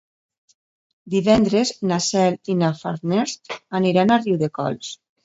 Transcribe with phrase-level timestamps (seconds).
[1.13, 3.37] Divendres na Cel i na Farners
[3.81, 4.91] aniran a Riudecols.